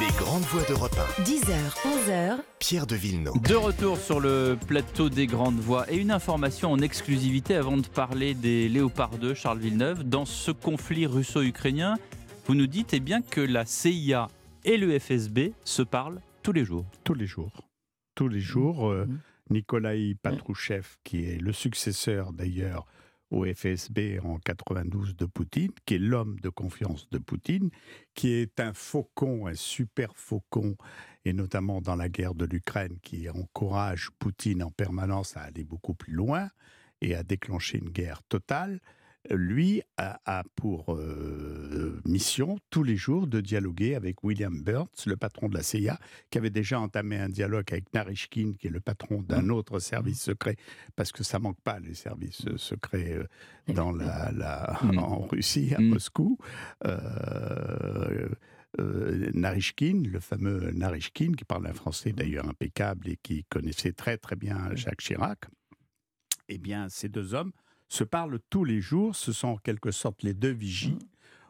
Les 0.00 0.06
grandes 0.18 0.42
voix 0.44 0.62
d'Europe 0.64 0.96
10h, 1.24 1.56
11h, 1.84 2.38
Pierre 2.58 2.86
de 2.86 2.94
Villeneuve. 2.96 3.34
De 3.42 3.54
retour 3.54 3.96
sur 3.98 4.20
le 4.20 4.56
plateau 4.66 5.08
des 5.08 5.26
Grandes 5.26 5.58
Voix 5.58 5.90
et 5.90 5.96
une 5.96 6.10
information 6.10 6.70
en 6.72 6.78
exclusivité 6.80 7.54
avant 7.54 7.76
de 7.76 7.86
parler 7.86 8.34
des 8.34 8.68
Léopards 8.68 9.18
2, 9.18 9.34
Charles 9.34 9.58
Villeneuve. 9.58 10.04
Dans 10.04 10.24
ce 10.24 10.50
conflit 10.50 11.06
russo-ukrainien, 11.06 11.96
vous 12.46 12.54
nous 12.54 12.66
dites 12.66 12.92
eh 12.94 13.00
bien, 13.00 13.22
que 13.22 13.40
la 13.40 13.64
CIA 13.64 14.28
et 14.64 14.76
le 14.76 14.96
FSB 14.98 15.52
se 15.64 15.82
parlent 15.82 16.20
tous 16.42 16.52
les 16.52 16.64
jours. 16.64 16.84
Tous 17.04 17.14
les 17.14 17.26
jours. 17.26 17.52
Tous 18.14 18.28
les 18.28 18.40
jours. 18.40 18.88
euh, 18.90 19.06
Mhm. 19.06 19.18
Nikolai 19.50 20.14
Patrouchev, 20.22 20.84
qui 21.04 21.24
est 21.24 21.40
le 21.40 21.52
successeur 21.54 22.32
d'ailleurs 22.34 22.84
au 23.30 23.44
FSB 23.44 24.20
en 24.22 24.38
92 24.38 25.16
de 25.16 25.26
Poutine, 25.26 25.72
qui 25.84 25.94
est 25.94 25.98
l'homme 25.98 26.40
de 26.40 26.48
confiance 26.48 27.08
de 27.10 27.18
Poutine, 27.18 27.70
qui 28.14 28.32
est 28.32 28.60
un 28.60 28.72
faucon, 28.72 29.46
un 29.46 29.54
super 29.54 30.16
faucon, 30.16 30.76
et 31.24 31.32
notamment 31.32 31.80
dans 31.80 31.96
la 31.96 32.08
guerre 32.08 32.34
de 32.34 32.46
l'Ukraine, 32.46 32.98
qui 33.02 33.28
encourage 33.28 34.10
Poutine 34.18 34.62
en 34.62 34.70
permanence 34.70 35.36
à 35.36 35.42
aller 35.42 35.64
beaucoup 35.64 35.94
plus 35.94 36.12
loin 36.12 36.48
et 37.00 37.14
à 37.14 37.22
déclencher 37.22 37.78
une 37.78 37.90
guerre 37.90 38.22
totale. 38.22 38.80
Lui 39.30 39.82
a, 39.98 40.20
a 40.24 40.42
pour 40.54 40.94
euh, 40.94 42.00
mission 42.06 42.58
tous 42.70 42.82
les 42.82 42.96
jours 42.96 43.26
de 43.26 43.40
dialoguer 43.40 43.94
avec 43.94 44.22
William 44.24 44.62
Burns, 44.62 44.86
le 45.06 45.16
patron 45.16 45.48
de 45.48 45.54
la 45.54 45.62
CIA, 45.62 45.98
qui 46.30 46.38
avait 46.38 46.48
déjà 46.50 46.80
entamé 46.80 47.18
un 47.18 47.28
dialogue 47.28 47.64
avec 47.72 47.92
Narishkin, 47.92 48.54
qui 48.58 48.68
est 48.68 48.70
le 48.70 48.80
patron 48.80 49.20
d'un 49.22 49.48
autre 49.50 49.80
service 49.80 50.22
secret, 50.22 50.56
parce 50.96 51.12
que 51.12 51.24
ça 51.24 51.38
manque 51.38 51.60
pas 51.62 51.78
les 51.80 51.94
services 51.94 52.46
euh, 52.46 52.56
secrets 52.56 53.14
euh, 53.18 53.72
dans 53.74 53.92
la, 53.92 54.30
la- 54.32 54.78
Mm. 54.84 54.98
en 54.98 55.26
Russie, 55.26 55.74
à. 55.76 55.80
Moscou. 55.80 56.38
Euh, 56.86 58.28
euh, 58.80 59.30
Narishkin, 59.34 60.02
le 60.10 60.20
fameux 60.20 60.70
Narishkin, 60.72 61.32
qui 61.32 61.44
parle 61.44 61.66
un 61.66 61.72
français 61.74 62.12
d'ailleurs 62.12 62.48
impeccable 62.48 63.08
et 63.08 63.18
qui 63.22 63.44
connaissait 63.44 63.92
très 63.92 64.16
très 64.18 64.36
bien 64.36 64.74
Jacques 64.74 65.00
Chirac. 65.00 65.40
Eh 66.48 66.58
bien, 66.58 66.88
ces 66.88 67.08
deux 67.08 67.34
hommes 67.34 67.52
se 67.88 68.04
parlent 68.04 68.38
tous 68.50 68.64
les 68.64 68.80
jours. 68.80 69.16
Ce 69.16 69.32
sont 69.32 69.48
en 69.48 69.56
quelque 69.56 69.90
sorte 69.90 70.22
les 70.22 70.34
deux 70.34 70.52
vigies, 70.52 70.98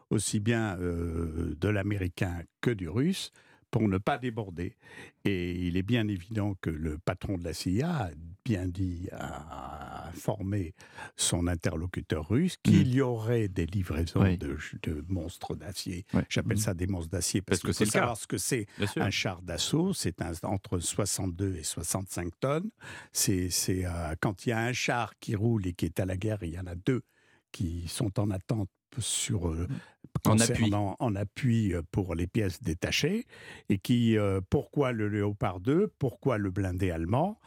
aussi 0.09 0.39
bien 0.39 0.77
euh, 0.79 1.55
de 1.59 1.69
l'américain 1.69 2.41
que 2.61 2.71
du 2.71 2.89
russe, 2.89 3.31
pour 3.71 3.87
ne 3.87 3.97
pas 3.97 4.17
déborder. 4.17 4.75
Et 5.25 5.51
il 5.51 5.77
est 5.77 5.83
bien 5.83 6.07
évident 6.07 6.55
que 6.61 6.69
le 6.69 6.97
patron 6.97 7.37
de 7.37 7.43
la 7.43 7.53
CIA 7.53 7.89
a 7.89 8.09
bien 8.45 8.67
dit, 8.67 9.09
a 9.11 9.88
informé 10.09 10.73
son 11.15 11.47
interlocuteur 11.47 12.27
russe 12.29 12.57
qu'il 12.63 12.93
y 12.93 13.01
aurait 13.01 13.47
des 13.47 13.65
livraisons 13.65 14.21
Oui. 14.21 14.37
de, 14.37 14.57
de 14.83 15.03
monstres 15.07 15.55
d'acier. 15.55 16.05
J'appelle 16.29 16.59
ça 16.59 16.73
des 16.73 16.87
monstres 16.87 17.11
d'acier 17.11 17.41
parce, 17.41 17.61
Parce 17.61 17.73
que 17.73 17.77
qu'il 17.77 17.85
c'est 17.87 17.97
savoir 17.99 18.17
ce 18.17 18.27
que 18.27 18.37
c'est 18.37 18.67
un 18.97 19.09
char 19.09 19.41
d'assaut, 19.41 19.93
c'est 19.93 20.15
entre 20.43 20.79
62 20.79 21.55
et 21.55 21.63
65 21.63 22.31
tonnes. 22.39 22.69
C'est 23.11 23.49
euh, 23.85 24.15
quand 24.19 24.45
il 24.45 24.49
y 24.49 24.51
a 24.51 24.59
un 24.59 24.73
char 24.73 25.13
qui 25.19 25.35
roule 25.35 25.65
et 25.67 25.73
qui 25.73 25.85
est 25.85 25.99
à 25.99 26.05
la 26.05 26.17
guerre, 26.17 26.39
il 26.43 26.49
y 26.53 26.59
en 26.59 26.67
a 26.67 26.75
deux 26.75 27.01
qui 27.51 27.87
sont 27.87 28.19
en 28.19 28.29
attente 28.29 28.69
sur 28.97 29.47
euh, 29.49 29.67
En 30.25 30.31
concernant- 30.31 30.95
en 30.99 31.15
appui 31.15 31.73
euh, 31.73 31.81
pour 31.91 32.15
les 32.15 32.25
pièces 32.27 32.61
détachées 32.61 33.25
et 33.69 33.77
qui 33.77 34.17
euh, 34.17 34.41
pourquoi 34.49 34.91
le 34.91 35.07
Léopard 35.09 35.59
2 35.59 35.93
pourquoi 35.99 36.37
le 36.39 36.49
blindé 36.49 36.89
allemand 36.91 37.39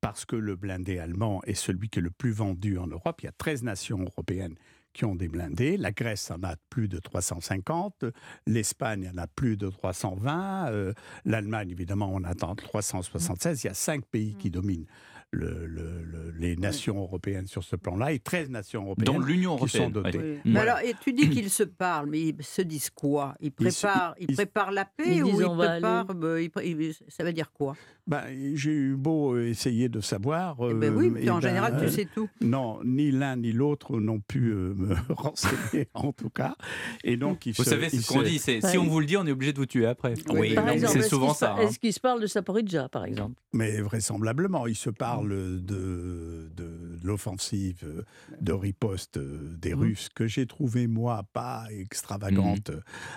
parce 0.00 0.24
que 0.24 0.36
le 0.36 0.56
blindé 0.56 0.98
allemand 0.98 1.42
est 1.44 1.54
celui 1.54 1.88
qui 1.88 1.98
est 1.98 2.02
le 2.02 2.10
plus 2.10 2.32
vendu 2.32 2.78
en 2.78 2.86
Europe 2.86 3.20
il 3.22 3.26
y 3.26 3.28
a 3.28 3.32
13 3.32 3.62
nations 3.62 4.00
européennes 4.00 4.56
qui 4.92 5.04
ont 5.04 5.14
des 5.14 5.28
blindés. 5.28 5.76
La 5.76 5.92
Grèce 5.92 6.30
en 6.30 6.42
a 6.42 6.56
plus 6.68 6.88
de 6.88 6.98
350, 6.98 8.04
l'Espagne 8.46 9.10
en 9.14 9.18
a 9.18 9.26
plus 9.26 9.56
de 9.56 9.68
320, 9.68 10.70
euh, 10.70 10.92
l'Allemagne, 11.24 11.70
évidemment, 11.70 12.10
on 12.12 12.24
attend 12.24 12.54
376. 12.56 13.62
Il 13.62 13.66
y 13.68 13.70
a 13.70 13.74
cinq 13.74 14.04
pays 14.06 14.34
qui 14.34 14.50
dominent 14.50 14.86
le- 15.32 15.66
le- 15.66 16.02
le- 16.02 16.30
les 16.38 16.56
nations 16.56 16.98
européennes 17.00 17.46
sur 17.46 17.62
ce 17.62 17.76
plan-là 17.76 18.12
et 18.12 18.18
13 18.18 18.50
nations 18.50 18.82
européennes. 18.84 19.14
Dans 19.14 19.18
l'Union 19.24 19.56
qui 19.58 19.68
sont 19.68 19.90
européenne. 19.90 20.02
dotées. 20.02 20.18
Oui. 20.44 20.50
Mm. 20.50 20.54
Mais 20.54 20.60
alors, 20.60 20.78
et 20.80 20.94
tu 21.00 21.12
dis 21.12 21.28
qu'ils 21.30 21.50
se 21.50 21.62
parlent, 21.62 22.08
mais 22.10 22.20
ils 22.20 22.34
se 22.42 22.62
disent 22.62 22.90
quoi? 22.90 23.34
Ils 23.40 23.52
préparent, 23.52 24.14
ils 24.18 24.30
ils- 24.30 24.34
préparent 24.34 24.72
la 24.72 24.84
paix 24.84 25.04
ils 25.16 25.22
ou 25.24 25.28
ils 25.40 25.56
préparent 25.56 26.06
euh, 26.24 26.92
Ça 27.08 27.22
veut 27.24 27.32
dire 27.32 27.52
quoi? 27.52 27.76
Ben, 28.06 28.24
J'ai 28.54 28.72
eu 28.72 28.96
beau 28.96 29.38
essayer 29.38 29.88
de 29.88 30.00
savoir. 30.00 30.56
Eh 30.68 30.74
ben 30.74 30.92
euh, 30.92 30.96
Oui, 30.96 31.12
eh 31.14 31.20
puis 31.20 31.30
en 31.30 31.34
ben, 31.38 31.48
général, 31.48 31.76
tu 31.78 31.84
euh, 31.84 31.90
sais 31.90 32.08
tout. 32.12 32.28
Non, 32.40 32.80
ni 32.84 33.12
l'un 33.12 33.36
ni 33.36 33.52
l'autre 33.52 34.00
n'ont 34.00 34.18
pu 34.20 34.48
euh, 34.50 34.74
me 34.74 34.94
renseigner, 35.14 35.86
en 35.94 36.10
tout 36.12 36.30
cas. 36.30 36.56
Et 37.04 37.16
donc, 37.16 37.46
ils 37.46 37.54
Vous 37.54 37.62
se- 37.62 37.70
savez 37.70 37.88
ce 37.88 38.04
qu'on 38.08 38.20
se- 38.20 38.24
dit, 38.24 38.38
c'est 38.38 38.64
Ouais. 38.64 38.70
si 38.70 38.78
on 38.78 38.86
vous 38.86 38.98
le 39.00 39.06
dit, 39.06 39.16
on 39.16 39.26
est 39.26 39.32
obligé 39.32 39.52
de 39.52 39.58
vous 39.58 39.66
tuer 39.66 39.86
après. 39.86 40.14
Oui, 40.30 40.56
exemple, 40.72 41.00
c'est 41.00 41.08
souvent 41.08 41.34
ça. 41.34 41.52
hein. 41.54 41.58
Est-ce 41.60 41.78
qu'il 41.78 41.92
se 41.92 42.00
parle 42.00 42.20
de 42.20 42.26
Saporidja, 42.26 42.88
par 42.88 43.04
exemple? 43.04 43.34
Mais 43.52 43.80
vraisemblablement, 43.80 44.66
ils 44.66 44.74
se 44.74 44.90
parlent 44.90 45.19
de, 45.28 46.50
de 46.54 46.98
l'offensive 47.02 48.04
de 48.40 48.52
riposte 48.52 49.16
euh, 49.16 49.54
des 49.58 49.74
Mhm. 49.74 49.80
Russes, 49.80 50.08
que 50.14 50.26
j'ai 50.26 50.46
trouvé, 50.46 50.86
moi, 50.86 51.24
pas 51.32 51.66
extravagante 51.70 52.70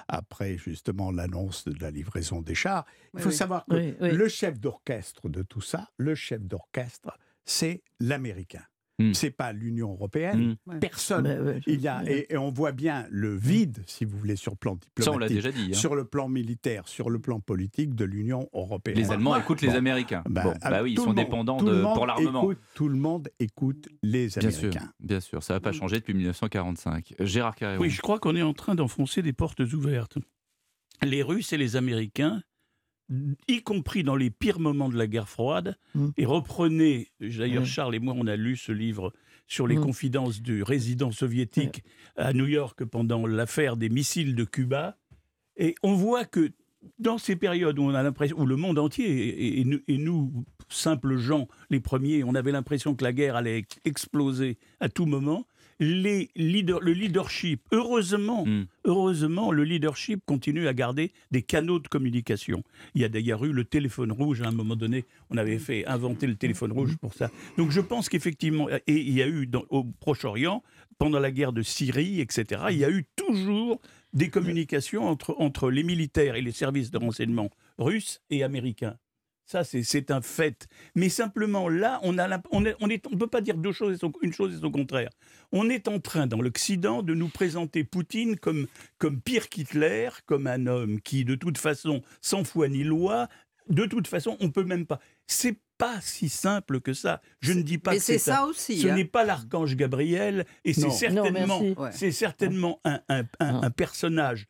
après 0.07 0.57
justement 0.57 1.11
l'annonce 1.11 1.65
de 1.65 1.79
la 1.81 1.91
livraison 1.91 2.41
des 2.41 2.55
chars. 2.55 2.85
Il 3.13 3.21
faut 3.21 3.29
oui. 3.29 3.35
savoir 3.35 3.65
que 3.65 3.75
Oui, 3.75 3.95
oui. 4.01 4.11
le 4.11 4.27
chef 4.27 4.59
d'orchestre 4.59 5.29
de 5.29 5.41
tout 5.43 5.61
ça, 5.61 5.89
le 5.97 6.15
chef 6.15 6.41
d'orchestre, 6.41 7.17
c'est 7.45 7.83
l'Américain. 7.99 8.63
Mm. 8.99 9.13
C'est 9.13 9.31
pas 9.31 9.53
l'Union 9.53 9.91
européenne. 9.91 10.55
Mm. 10.67 10.79
Personne. 10.79 11.23
Mais, 11.27 11.39
ouais, 11.39 11.61
je- 11.65 11.71
Il 11.73 11.81
y 11.81 11.87
a, 11.87 12.03
et, 12.05 12.27
et 12.33 12.37
on 12.37 12.51
voit 12.51 12.71
bien 12.71 13.07
le 13.09 13.35
vide, 13.35 13.83
si 13.87 14.05
vous 14.05 14.17
voulez, 14.17 14.35
sur 14.35 14.51
le 14.51 14.57
plan 14.57 14.77
Ça, 14.99 15.11
on 15.11 15.17
l'a 15.17 15.27
diplomatique, 15.27 15.35
déjà 15.37 15.51
dit. 15.51 15.71
hein. 15.71 15.79
sur 15.79 15.95
le 15.95 16.05
plan 16.05 16.29
militaire, 16.29 16.87
sur 16.87 17.09
le 17.09 17.17
plan 17.19 17.39
politique 17.39 17.95
de 17.95 18.05
l'Union 18.05 18.49
européenne. 18.53 18.95
Les 18.97 19.11
Allemands 19.11 19.35
écoutent 19.35 19.61
les. 19.61 19.69
Américains. 19.75 20.23
Bon, 20.29 20.53
bah 20.61 20.83
oui, 20.83 20.91
ils 20.93 20.97
sont 20.99 21.07
monde- 21.07 21.15
dépendants 21.15 21.57
de, 21.57 21.81
pour 21.81 22.05
l'armement. 22.05 22.49
tout 22.75 22.87
le 22.87 22.95
monde 22.97 23.29
écoute 23.39 23.87
les 24.03 24.27
Bien 24.27 24.51
sûr, 24.51 24.65
Américains. 24.69 24.93
bien 24.99 25.19
sûr, 25.19 25.41
ça 25.41 25.55
n'a 25.55 25.59
pas 25.59 25.71
Mm. 25.71 25.73
changé 25.73 25.95
depuis 25.99 26.13
1945. 26.13 27.15
Gérard 27.19 27.55
Carré. 27.55 27.77
Oui, 27.79 27.89
je 27.89 28.01
crois 28.01 28.19
qu'on 28.19 28.35
est 28.35 28.41
en 28.43 28.53
train 28.53 28.75
d'enfoncer 28.75 29.21
des 29.23 29.33
portes 29.33 29.59
ouvertes. 29.61 30.19
Les 31.01 31.23
Russes 31.23 31.51
et 31.51 31.57
les 31.57 31.75
Américains, 31.75 32.41
y 33.47 33.61
compris 33.61 34.03
dans 34.03 34.15
les 34.15 34.29
pires 34.29 34.59
moments 34.59 34.89
de 34.89 34.97
la 34.97 35.07
guerre 35.07 35.29
froide, 35.29 35.77
Mm. 35.95 36.07
et 36.17 36.25
reprenez, 36.25 37.07
d'ailleurs 37.19 37.63
Mm. 37.63 37.65
Charles 37.65 37.95
et 37.95 37.99
moi, 37.99 38.13
on 38.17 38.27
a 38.27 38.35
lu 38.35 38.55
ce 38.57 38.71
livre 38.71 39.13
sur 39.47 39.67
les 39.67 39.77
Mm. 39.77 39.81
confidences 39.81 40.41
du 40.41 40.63
résident 40.63 41.11
soviétique 41.11 41.83
à 42.15 42.33
New 42.33 42.47
York 42.47 42.83
pendant 42.85 43.25
l'affaire 43.27 43.77
des 43.77 43.89
missiles 43.89 44.35
de 44.35 44.43
Cuba, 44.45 44.97
et 45.57 45.75
on 45.83 45.93
voit 45.93 46.25
que 46.25 46.51
dans 46.99 47.17
ces 47.17 47.35
périodes 47.35 47.79
où 47.79 47.83
on 47.83 47.93
a 47.93 48.03
l'impression, 48.03 48.37
où 48.39 48.45
le 48.45 48.55
monde 48.57 48.77
entier 48.79 49.05
et, 49.07 49.59
et 49.61 49.63
nous, 49.63 49.79
et 49.87 49.97
nous, 49.97 50.45
simples 50.69 51.17
gens, 51.17 51.47
les 51.69 51.79
premiers, 51.79 52.23
on 52.23 52.35
avait 52.35 52.51
l'impression 52.51 52.93
que 52.95 53.03
la 53.03 53.13
guerre 53.13 53.35
allait 53.37 53.65
exploser 53.85 54.57
à 54.81 54.89
tout 54.89 55.05
moment. 55.05 55.45
Les 55.79 56.29
le 56.35 56.91
leadership, 56.93 57.61
heureusement, 57.71 58.45
Mm. 58.45 58.65
heureusement, 58.85 59.51
le 59.51 59.63
leadership 59.63 60.21
continue 60.25 60.67
à 60.67 60.73
garder 60.73 61.11
des 61.31 61.41
canaux 61.41 61.79
de 61.79 61.87
communication. 61.87 62.63
Il 62.95 63.01
y 63.01 63.05
a 63.05 63.09
d'ailleurs 63.09 63.43
eu 63.45 63.51
le 63.51 63.63
téléphone 63.65 64.11
rouge 64.11 64.41
à 64.41 64.47
un 64.47 64.51
moment 64.51 64.75
donné. 64.75 65.05
On 65.29 65.37
avait 65.37 65.57
fait 65.59 65.85
inventer 65.85 66.27
le 66.27 66.35
téléphone 66.35 66.71
rouge 66.71 66.97
pour 66.97 67.13
ça. 67.13 67.29
Donc 67.57 67.71
je 67.71 67.81
pense 67.81 68.09
qu'effectivement, 68.09 68.69
et 68.69 68.81
il 68.87 69.13
y 69.13 69.21
a 69.21 69.27
eu 69.27 69.47
dans- 69.47 69.65
au 69.69 69.83
Proche-Orient, 69.83 70.63
pendant 70.99 71.19
la 71.19 71.31
guerre 71.31 71.53
de 71.53 71.61
Syrie, 71.63 72.21
etc., 72.21 72.63
il 72.71 72.77
y 72.77 72.85
a 72.85 72.89
eu 72.91 73.05
toujours 73.15 73.81
des 74.13 74.29
communications 74.29 75.07
entre, 75.07 75.35
entre 75.39 75.71
les 75.71 75.83
militaires 75.83 76.35
et 76.35 76.41
les 76.41 76.51
services 76.51 76.91
de 76.91 76.97
renseignement 76.99 77.49
russes 77.79 78.21
et 78.29 78.43
américains. 78.43 78.95
Ça, 79.45 79.63
c'est- 79.63 79.83
un 80.11 80.21
fait. 80.21 80.67
Mais 80.95 81.09
simplement, 81.09 81.67
là, 81.69 81.99
on 82.03 82.17
on 82.51 82.65
est- 82.65 82.75
on 82.79 82.89
est- 82.89 83.05
on 83.07 83.11
ne 83.11 83.17
peut 83.17 83.27
pas 83.27 83.41
dire 83.41 83.57
deux 83.57 83.71
choses 83.73 83.95
et 83.95 83.97
son- 83.97 84.11
une 84.21 84.33
chose 84.33 84.55
et 84.55 84.59
son 84.61 84.71
contraire. 84.71 85.09
On 85.51 85.69
est 85.69 85.87
en 85.87 85.99
train, 85.99 86.27
dans 86.27 86.41
l'Occident, 86.41 87.03
de 87.03 87.13
nous 87.13 87.27
présenter 87.29 87.83
Poutine 87.83 88.37
comme, 88.37 88.67
comme 88.97 89.19
pire 89.21 89.49
qu'Hitler, 89.49 90.09
comme 90.25 90.47
un 90.47 90.65
homme 90.67 91.01
qui, 91.01 91.25
de 91.25 91.35
toute 91.35 91.57
façon, 91.57 92.01
sans 92.21 92.43
foi 92.43 92.69
ni 92.69 92.83
loi, 92.83 93.27
de 93.69 93.85
toute 93.85 94.07
façon, 94.07 94.37
on 94.39 94.49
peut 94.49 94.63
même 94.63 94.85
pas. 94.85 94.99
C'est 95.27 95.57
pas 95.77 95.99
si 96.01 96.29
simple 96.29 96.79
que 96.79 96.93
ça. 96.93 97.21
Je 97.41 97.51
ne 97.53 97.61
dis 97.61 97.77
pas 97.77 97.91
Mais 97.91 97.97
que 97.97 98.03
c'est 98.03 98.15
un- 98.15 98.19
ça 98.19 98.45
aussi. 98.45 98.79
ce 98.79 98.87
hein. 98.87 98.95
n'est 98.95 99.05
pas 99.05 99.23
l'archange 99.25 99.75
Gabriel 99.75 100.45
et 100.63 100.73
c'est 100.73 100.89
certainement. 100.89 101.61
Ouais. 101.61 101.91
c'est 101.91 102.11
certainement 102.11 102.79
un, 102.85 103.01
un- 103.09 103.23
un- 103.39 103.51
Non. 103.53 103.63
un 103.63 103.71
personnage 103.71 104.47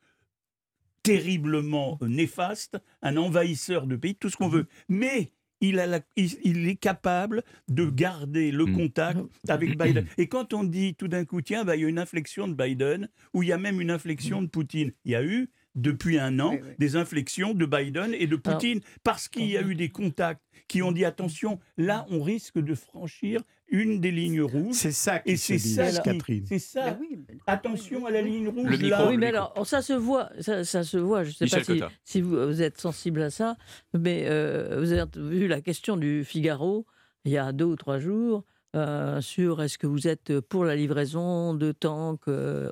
terriblement 1.04 2.00
néfaste, 2.02 2.78
un 3.02 3.18
envahisseur 3.18 3.86
de 3.88 3.96
pays, 3.96 4.16
tout 4.16 4.30
ce 4.30 4.38
qu'on 4.38 4.48
veut. 4.48 4.66
Mais 4.90 5.32
il, 5.62 5.80
a 5.80 5.86
la- 5.86 6.00
il, 6.16 6.32
il 6.44 6.68
est 6.68 6.76
capable 6.76 7.44
de 7.70 7.86
garder 7.90 8.52
le 8.52 8.66
Mm. 8.66 8.76
contact 8.78 9.20
avec 9.48 9.78
Biden. 9.78 10.06
Et 10.18 10.28
quand 10.28 10.54
on 10.54 10.64
dit 10.64 10.96
tout 10.96 11.08
d'un 11.08 11.26
coup, 11.26 11.42
tiens, 11.42 11.64
bah, 11.66 11.76
il 11.76 11.82
y 11.84 11.86
a 11.86 11.88
une 11.90 12.00
inflexion 12.00 12.48
de 12.48 12.54
Biden, 12.54 13.08
ou 13.34 13.44
il 13.44 13.50
y 13.50 13.52
a 13.54 13.58
même 13.58 13.80
une 13.80 13.92
inflexion 13.92 14.42
de 14.42 14.48
Poutine, 14.48 14.92
il 15.06 15.12
y 15.12 15.16
a 15.16 15.24
eu 15.24 15.50
depuis 15.76 16.20
un 16.20 16.40
an 16.40 16.52
Oui, 16.54 16.60
oui. 16.64 16.70
des 16.80 16.96
inflexions 16.96 17.54
de 17.54 17.66
Biden 17.66 18.14
et 18.14 18.28
de 18.28 18.36
Poutine 18.36 18.80
parce 19.04 19.28
qu'il 19.28 19.46
y 19.48 19.58
a 19.58 19.62
eu 19.64 19.74
des 19.74 19.90
contacts 19.90 20.44
qui 20.68 20.82
ont 20.84 20.92
dit 20.92 21.04
attention, 21.04 21.60
là 21.78 22.06
on 22.12 22.22
risque 22.22 22.60
de 22.60 22.76
franchir 22.76 23.42
une 23.74 24.00
des 24.00 24.12
lignes 24.12 24.42
rouges. 24.42 24.76
C'est 24.76 24.92
ça 24.94 25.20
qui 25.20 25.32
Et 25.32 25.36
se 25.38 25.48
c'est 25.48 25.56
dit, 25.58 25.74
ça, 25.74 26.02
Catherine. 26.02 26.46
c'est 26.48 26.60
ça. 26.60 26.98
Oui, 27.02 27.26
Attention 27.48 28.06
à 28.06 28.12
la 28.12 28.22
ligne 28.22 28.48
rouge. 28.48 28.64
Le 28.70 28.78
micro, 28.78 28.90
là. 28.90 29.08
Oui, 29.10 29.18
mais 29.18 29.32
micro. 29.32 29.52
alors, 29.56 29.68
ça 29.68 29.82
se 29.82 29.92
voit, 29.94 30.30
ça, 30.40 30.64
ça 30.64 30.84
se 30.84 30.98
voit. 30.98 31.24
Je 31.26 31.30
ne 31.30 31.34
sais 31.34 31.46
Michel 31.58 31.80
pas 31.80 31.92
si, 32.06 32.22
vous, 32.22 32.48
vous 32.48 32.62
êtes 32.62 32.80
sensible 32.80 33.22
à 33.22 33.30
ça, 33.30 33.58
mais 33.94 34.26
euh, 34.28 34.78
vous 34.80 34.94
avez 34.94 35.04
vu 35.18 35.48
la 35.48 35.60
question 35.60 35.98
du 35.98 36.24
Figaro 36.24 36.86
il 37.26 37.32
y 37.34 37.38
a 37.38 37.52
deux 37.52 37.66
ou 37.66 37.76
trois 37.76 38.00
jours 38.00 38.44
euh, 38.76 39.20
sur 39.22 39.62
est-ce 39.62 39.78
que 39.78 39.88
vous 39.88 40.08
êtes 40.08 40.40
pour 40.42 40.66
la 40.66 40.76
livraison 40.76 41.54
de 41.54 41.72
tanks 41.72 42.28
euh. 42.28 42.70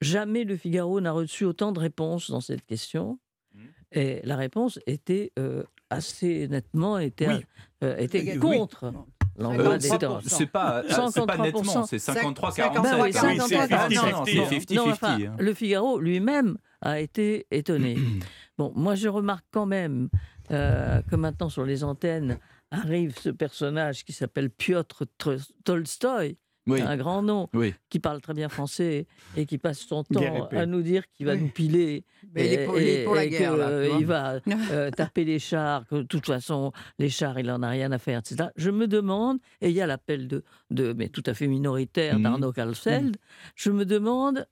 Jamais 0.00 0.44
le 0.44 0.56
Figaro 0.56 1.00
n'a 1.00 1.12
reçu 1.12 1.44
autant 1.44 1.72
de 1.72 1.78
réponses 1.80 2.30
dans 2.30 2.40
cette 2.42 2.64
question. 2.66 3.18
Mhm. 3.54 3.60
Et 3.92 4.20
la 4.24 4.36
réponse 4.36 4.78
était 4.86 5.32
euh, 5.38 5.62
assez 5.88 6.48
nettement 6.48 6.98
était, 6.98 7.28
Oui. 7.28 7.44
euh, 7.84 7.96
était 7.96 8.32
Oui. 8.32 8.38
contre 8.38 8.92
Euh, 9.38 9.78
c'est- 9.80 10.46
pas, 10.46 10.82
pas 10.82 11.10
53%. 11.10 11.42
nettement, 11.42 11.86
c'est 11.86 11.98
53-47. 11.98 12.82
Ben 12.82 13.02
oui, 13.02 13.10
Ah 13.14 13.20
53, 13.20 13.58
Ah 13.70 13.88
non, 13.88 14.02
non, 14.02 14.24
50, 14.24 14.26
c'est 14.28 14.38
hein. 14.38 14.48
50-50. 14.50 14.74
Non, 14.74 14.90
enfin, 14.90 15.18
hein. 15.20 15.36
le 15.38 15.54
Figaro 15.54 15.98
lui-même 16.00 16.56
a 16.80 17.00
été 17.00 17.46
étonné. 17.50 17.96
bon, 18.58 18.72
moi 18.74 18.94
je 18.94 19.08
remarque 19.08 19.44
quand 19.50 19.66
même 19.66 20.08
euh, 20.50 21.02
que 21.10 21.16
maintenant 21.16 21.48
sur 21.48 21.64
les 21.64 21.84
antennes 21.84 22.38
arrive 22.70 23.14
ce 23.18 23.28
personnage 23.30 24.04
qui 24.04 24.12
s'appelle 24.12 24.50
Piotr 24.50 25.04
Tr- 25.20 25.50
Tolstoï, 25.64 26.36
Oui, 26.66 26.80
un 26.82 26.96
grand 26.96 27.22
nom, 27.22 27.48
oui. 27.54 27.74
qui 27.90 28.00
parle 28.00 28.20
très 28.20 28.34
bien 28.34 28.48
français 28.48 29.06
et 29.36 29.46
qui 29.46 29.56
passe 29.58 29.78
son 29.78 30.02
temps 30.02 30.48
et 30.50 30.56
à 30.56 30.66
nous 30.66 30.82
dire 30.82 31.08
qu'il 31.12 31.26
va 31.26 31.34
Oui. 31.34 31.40
nous 31.42 31.48
piler. 31.48 32.04
Mais 32.34 32.46
il 32.46 32.52
est 32.54 32.64
pour, 32.66 32.78
il 32.80 32.88
est 32.88 33.04
pour 33.04 33.14
la 33.14 33.24
et 33.24 33.28
guerre, 33.30 33.52
que, 33.52 33.56
là, 33.58 33.68
euh, 33.68 33.96
il 34.00 34.06
va 34.06 34.40
euh, 34.72 34.90
taper 34.90 35.24
les 35.24 35.38
chars, 35.38 35.86
que 35.86 35.96
de 35.96 36.02
toute 36.02 36.26
façon, 36.26 36.72
les 36.98 37.08
chars, 37.08 37.38
il 37.38 37.46
n'en 37.46 37.62
a 37.62 37.68
rien 37.68 37.92
à 37.92 37.98
faire, 37.98 38.18
etc. 38.18 38.50
Je 38.56 38.70
me 38.70 38.88
demande, 38.88 39.38
et 39.60 39.68
il 39.70 39.74
y 39.76 39.80
a 39.80 39.86
l'appel 39.86 40.26
de, 40.26 40.42
de, 40.70 40.92
mais 40.92 41.08
tout 41.08 41.22
à 41.26 41.34
fait 41.34 41.46
minoritaire 41.46 42.16
Mhm. 42.16 42.22
d'Arnaud 42.24 42.52
Kalfeld, 42.52 43.16
je 43.54 43.70
me 43.70 43.84
demande 43.86 44.46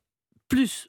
plus. 0.49 0.89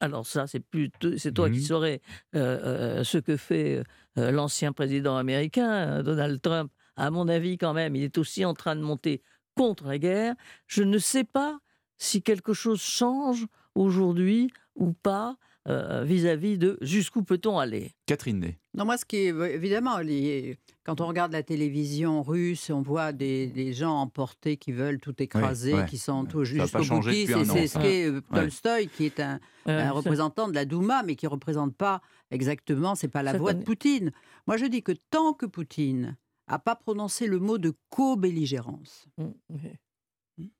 Alors 0.00 0.26
ça, 0.26 0.46
c'est 0.46 0.60
plus, 0.60 0.90
c'est 1.16 1.32
toi 1.32 1.50
qui 1.50 1.58
Mhm. 1.58 1.62
saurais 1.64 2.00
euh, 2.34 2.98
euh, 3.00 3.04
ce 3.04 3.18
que 3.18 3.36
fait 3.36 3.82
euh, 4.18 4.30
l'ancien 4.30 4.72
président 4.72 5.16
américain, 5.16 6.02
Donald 6.02 6.40
Trump. 6.40 6.70
À 6.96 7.10
mon 7.10 7.28
avis, 7.28 7.58
quand 7.58 7.74
même, 7.74 7.94
il 7.96 8.02
est 8.02 8.18
aussi 8.18 8.44
en 8.44 8.54
train 8.54 8.74
de 8.76 8.80
monter 8.82 9.22
contre 9.58 9.86
la 9.88 9.98
guerre. 9.98 10.34
Je 10.66 10.82
ne 10.82 10.98
sais 10.98 11.24
pas 11.24 11.58
si 11.98 12.22
quelque 12.22 12.52
chose 12.54 12.80
change 12.80 13.46
aujourd'hui 13.74 14.50
ou 14.76 14.92
pas 14.92 15.36
euh, 15.68 16.02
vis-à-vis 16.04 16.56
de 16.56 16.78
jusqu'où 16.80 17.22
peut-on 17.22 17.58
aller. 17.58 17.92
Catherine 18.06 18.38
Ney. 18.40 18.58
Non, 18.74 18.86
moi, 18.86 18.96
ce 18.96 19.04
qui 19.04 19.16
est 19.26 19.32
euh, 19.32 19.52
évidemment, 19.52 19.98
les- 19.98 20.56
quand 20.84 21.02
on 21.02 21.06
regarde 21.06 21.32
la 21.32 21.42
télévision 21.42 22.22
russe, 22.22 22.70
on 22.70 22.80
voit 22.80 23.12
des, 23.12 23.48
des 23.48 23.74
gens 23.74 23.92
emportés 24.00 24.56
qui 24.56 24.72
veulent 24.72 24.98
tout 25.00 25.14
écraser, 25.22 25.74
ouais. 25.74 25.84
qui 25.86 25.98
sont 25.98 26.24
tout 26.24 26.40
a 26.40 26.44
juste 26.44 26.72
pas 26.72 26.80
au 26.80 26.84
changé 26.84 27.10
bout. 27.10 27.32
depuis 27.32 27.44
C'est 27.44 27.50
un 27.50 27.54
c'est 27.54 27.64
an. 27.64 27.66
ce 27.66 27.86
qu'est 27.86 28.04
euh, 28.06 28.20
Ouais. 28.32 28.40
Tolstoï, 28.40 28.88
qui 28.88 29.04
est 29.04 29.20
un, 29.20 29.40
un 29.66 29.90
représentant 29.90 30.48
de 30.48 30.54
la 30.54 30.64
Douma, 30.64 31.02
mais 31.02 31.16
qui 31.16 31.26
ne 31.26 31.30
représente 31.30 31.76
pas 31.76 32.00
exactement, 32.30 32.94
c'est 32.94 33.08
pas 33.08 33.22
la 33.22 33.36
voix 33.36 33.52
de. 33.52 33.62
Poutine. 33.62 34.12
Moi, 34.46 34.56
je 34.56 34.64
dis 34.64 34.82
que 34.82 34.92
tant 35.10 35.34
que 35.34 35.44
Poutine 35.44 36.16
n'a 36.52 36.58
pas 36.58 36.76
prononcé 36.76 37.26
le 37.26 37.38
mot 37.38 37.58
de 37.58 37.72
co-belligérance, 37.90 39.06
Mm, 39.18 39.28
oui. 39.50 40.50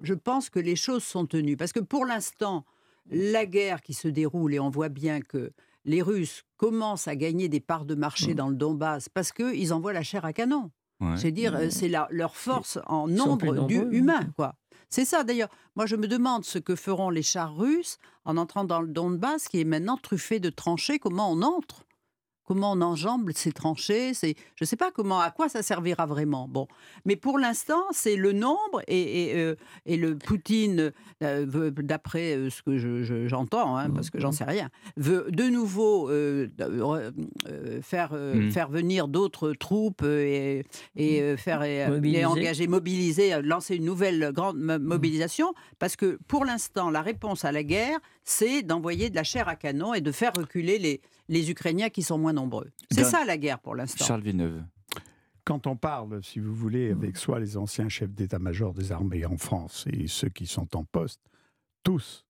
je 0.00 0.14
pense 0.14 0.50
que 0.50 0.58
les 0.58 0.76
choses 0.76 1.04
sont 1.04 1.26
tenues. 1.26 1.56
Parce 1.56 1.72
que 1.72 1.80
pour 1.80 2.04
l'instant, 2.06 2.64
la 3.10 3.46
guerre 3.46 3.82
qui 3.82 3.94
se 3.94 4.08
déroule, 4.08 4.54
et 4.54 4.58
on 4.60 4.70
voit 4.70 4.88
bien 4.88 5.20
que 5.20 5.52
les 5.84 6.02
Russes 6.02 6.42
commencent 6.56 7.06
à 7.06 7.14
gagner 7.14 7.48
des 7.48 7.60
parts 7.60 7.84
de 7.84 7.94
marché 7.94 8.32
Mm. 8.32 8.36
dans 8.36 8.48
le 8.48 8.56
Donbass 8.56 9.08
parce 9.08 9.30
qu'ils 9.32 9.72
envoient 9.72 9.92
la 9.92 10.02
chair 10.02 10.24
à 10.24 10.32
canon. 10.32 10.70
Ouais. 11.00 11.16
C'est 11.16 11.30
dire, 11.30 11.52
Mm. 11.58 11.70
c'est 11.70 11.88
leur 12.10 12.36
force 12.36 12.78
en 12.86 13.06
nombre 13.06 13.66
du 13.66 13.76
humain, 13.92 14.24
quoi. 14.36 14.56
C'est 14.88 15.04
ça 15.04 15.24
d'ailleurs. 15.24 15.50
Moi, 15.76 15.86
je 15.86 15.94
me 15.96 16.08
demande 16.08 16.44
ce 16.44 16.58
que 16.58 16.74
feront 16.76 17.10
les 17.10 17.22
chars 17.22 17.54
russes 17.56 17.98
en 18.24 18.36
entrant 18.36 18.64
dans 18.64 18.80
le 18.80 18.88
Donbass, 18.88 19.46
qui 19.48 19.60
est 19.60 19.64
maintenant 19.64 19.96
truffé 19.96 20.40
de 20.40 20.48
tranchées. 20.50 20.98
Comment 20.98 21.30
on 21.30 21.42
entre? 21.42 21.84
Comment 22.46 22.72
on 22.72 22.80
enjambe 22.80 23.30
ces 23.34 23.52
tranchées 23.52 24.14
C'est, 24.14 24.34
je 24.54 24.62
ne 24.64 24.66
sais 24.66 24.76
pas 24.76 24.90
comment, 24.90 25.20
à 25.20 25.30
quoi 25.30 25.48
ça 25.48 25.62
servira 25.62 26.06
vraiment. 26.06 26.48
Bon, 26.48 26.68
mais 27.04 27.16
pour 27.16 27.38
l'instant, 27.38 27.82
c'est 27.90 28.16
le 28.16 28.32
nombre 28.32 28.80
et, 28.88 29.30
et, 29.32 29.36
euh, 29.36 29.56
et 29.84 29.96
le 29.96 30.16
Poutine, 30.16 30.92
euh, 31.22 31.44
veut, 31.48 31.70
d'après 31.72 32.36
euh, 32.36 32.48
ce 32.50 32.62
que 32.62 32.78
je- 32.78 33.02
je- 33.02 33.26
j'entends, 33.26 33.76
hein, 33.76 33.90
parce 33.90 34.10
que 34.10 34.20
j'en 34.20 34.32
sais 34.32 34.44
rien, 34.44 34.70
veut 34.96 35.26
de 35.30 35.44
nouveau 35.44 36.08
euh, 36.10 36.46
faire 37.82 38.12
Mm. 38.12 38.50
faire 38.50 38.68
venir 38.68 39.08
d'autres 39.08 39.52
troupes 39.52 40.02
et, 40.02 40.64
et 40.96 41.20
euh, 41.22 41.36
faire 41.36 41.60
Mobiliser. 41.90 42.20
et 42.20 42.24
engager, 42.24 42.66
mobiliser, 42.66 43.42
lancer 43.42 43.76
une 43.76 43.84
nouvelle 43.84 44.30
grande 44.32 44.58
mo- 44.58 44.78
mobilisation, 44.78 45.52
parce 45.78 45.96
que 45.96 46.18
pour 46.28 46.44
l'instant, 46.44 46.90
la 46.90 47.02
réponse 47.02 47.44
à 47.44 47.52
la 47.52 47.62
guerre, 47.62 47.98
c'est 48.24 48.62
d'envoyer 48.62 49.10
de 49.10 49.14
la 49.16 49.24
chair 49.24 49.48
à 49.48 49.56
canon 49.56 49.94
et 49.94 50.00
de 50.00 50.12
faire 50.12 50.32
reculer 50.36 50.78
les, 50.78 51.00
les 51.28 51.50
Ukrainiens 51.50 51.90
qui 51.90 52.02
sont 52.02 52.18
moins 52.18 52.32
nombreux. 52.32 52.70
C'est 52.90 53.04
ça 53.04 53.24
la 53.24 53.36
guerre 53.36 53.58
pour 53.58 53.74
l'instant. 53.74 54.04
Charles 54.04 54.22
Villeneuve. 54.22 54.62
Quand 55.44 55.68
on 55.68 55.76
parle, 55.76 56.24
si 56.24 56.40
vous 56.40 56.54
voulez, 56.54 56.90
avec 56.90 57.16
soit 57.16 57.38
les 57.38 57.56
anciens 57.56 57.88
chefs 57.88 58.12
d'état-major 58.12 58.74
des 58.74 58.90
armées 58.90 59.24
en 59.24 59.36
France 59.36 59.86
et 59.92 60.08
ceux 60.08 60.28
qui 60.28 60.46
sont 60.46 60.76
en 60.76 60.84
poste, 60.84 61.20
tous 61.84 62.26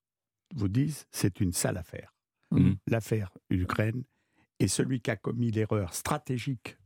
vous 0.54 0.68
disent 0.68 1.06
c'est 1.10 1.40
une 1.40 1.52
sale 1.52 1.78
affaire. 1.78 2.14
Mhm. 2.50 2.76
L'affaire 2.86 3.30
Ukraine 3.50 4.04
et 4.60 4.68
celui 4.68 5.00
qui 5.00 5.10
a 5.10 5.16
commis 5.16 5.50
l'erreur 5.50 5.94
stratégique, 5.94 6.76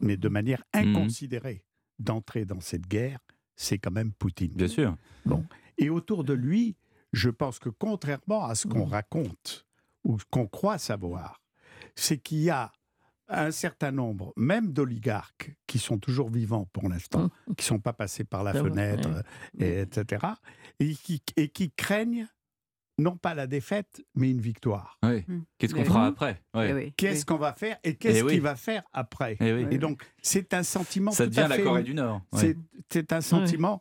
mais 0.00 0.16
de 0.16 0.28
manière 0.28 0.64
inconsidérée, 0.72 1.64
d'entrer 1.98 2.44
dans 2.44 2.60
cette 2.60 2.86
guerre, 2.86 3.20
c'est 3.56 3.78
quand 3.78 3.90
même 3.90 4.12
Poutine. 4.12 4.52
Bien 4.54 4.68
sûr. 4.68 4.96
Et 5.78 5.90
autour 5.90 6.24
de 6.24 6.32
lui, 6.32 6.76
je 7.12 7.30
pense 7.30 7.58
que 7.58 7.68
contrairement 7.68 8.44
à 8.44 8.54
ce 8.54 8.66
qu'on 8.66 8.84
raconte 8.84 9.66
ou 10.04 10.18
qu'on 10.30 10.46
croit 10.46 10.78
savoir, 10.78 11.40
c'est 11.94 12.18
qu'il 12.18 12.38
y 12.42 12.50
a 12.50 12.72
un 13.28 13.50
certain 13.50 13.90
nombre, 13.90 14.32
même 14.36 14.72
d'oligarques, 14.72 15.54
qui 15.66 15.78
sont 15.78 15.98
toujours 15.98 16.28
vivants 16.30 16.68
pour 16.72 16.88
l'instant, 16.90 17.30
qui 17.56 17.62
ne 17.62 17.62
sont 17.62 17.78
pas 17.80 17.94
passés 17.94 18.24
par 18.24 18.44
la 18.44 18.52
fenêtre, 18.52 19.08
et, 19.58 19.80
etc., 19.80 20.26
et 20.78 20.94
qui, 20.94 21.22
et 21.36 21.48
qui 21.48 21.70
craignent 21.70 22.26
non 22.98 23.16
pas 23.16 23.34
la 23.34 23.46
défaite, 23.48 24.04
mais 24.14 24.30
une 24.30 24.40
victoire. 24.40 24.98
Oui. 25.02 25.24
Mm. 25.26 25.40
Qu'est-ce 25.58 25.74
qu'on 25.74 25.84
fera 25.84 26.06
après? 26.06 26.40
Eh 26.54 26.58
Ouais. 26.58 26.72
oui, 26.74 26.92
Qu'est-ce 26.96 27.20
oui. 27.20 27.24
qu'on 27.24 27.38
va 27.38 27.52
faire 27.54 27.76
et 27.82 27.96
qu'est-ce 27.96 28.18
Eh 28.18 28.22
oui. 28.22 28.32
qu'il 28.34 28.42
va 28.42 28.54
faire 28.56 28.84
après? 28.92 29.36
Eh 29.40 29.52
oui. 29.52 29.66
Et 29.72 29.78
donc, 29.78 30.04
c'est 30.22 30.54
un 30.54 30.62
sentiment 30.62 31.10
Ça 31.10 31.24
tout 31.24 31.30
devient 31.30 31.40
à 31.40 31.48
la 31.48 31.56
fait 31.56 31.62
Corée 31.64 31.82
du 31.82 31.94
Nord. 31.94 32.20
Ouais. 32.32 32.40
c'est 32.40 32.56
c'est 32.92 33.12
un 33.12 33.20
sentiment 33.20 33.80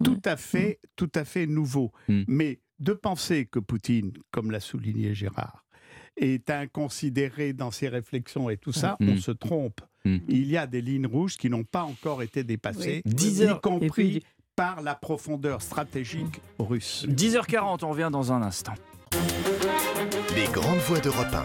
Ouais. 0.00 0.06
tout 0.06 0.20
à 0.24 0.36
fait, 0.36 0.80
tout 0.96 1.10
à 1.14 1.24
fait 1.24 1.46
nouveau. 1.46 1.92
Mais 2.08 2.60
de 2.78 2.92
penser 2.94 3.44
que 3.46 3.58
Poutine, 3.58 4.12
comme 4.30 4.50
l'a 4.50 4.60
souligné 4.60 5.14
Gérard, 5.14 5.63
est 6.16 6.48
inconsidéré 6.50 7.52
dans 7.52 7.70
ses 7.70 7.88
réflexions 7.88 8.48
et 8.50 8.56
tout 8.56 8.72
ça, 8.72 8.96
Mm. 9.00 9.08
on 9.10 9.16
se 9.16 9.30
trompe. 9.32 9.80
Mm. 10.04 10.16
Il 10.28 10.46
y 10.50 10.56
a 10.56 10.66
des 10.66 10.80
lignes 10.82 11.06
rouges 11.06 11.36
qui 11.36 11.48
n'ont 11.50 11.64
pas 11.64 11.82
encore 11.82 12.22
été 12.22 12.44
dépassées, 12.44 13.02
Oui. 13.04 13.14
10 13.14 13.40
y 13.40 13.44
heures. 13.44 13.60
compris 13.60 13.88
puis- 13.90 14.22
par 14.56 14.82
la 14.82 14.94
profondeur 14.94 15.62
stratégique 15.62 16.40
russe. 16.58 17.04
10h40, 17.08 17.82
on 17.82 17.90
revient 17.90 18.10
dans 18.12 18.32
un 18.32 18.42
instant. 18.42 18.74
Les 20.36 20.46
grandes 20.52 20.78
voix 20.78 21.00
d'Europe 21.00 21.26
1. 21.32 21.42